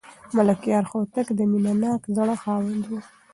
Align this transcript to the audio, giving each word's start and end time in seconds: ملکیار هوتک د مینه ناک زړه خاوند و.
ملکیار 0.35 0.83
هوتک 0.91 1.27
د 1.33 1.39
مینه 1.51 1.73
ناک 1.81 2.01
زړه 2.15 2.35
خاوند 2.43 2.83
و. 2.87 2.91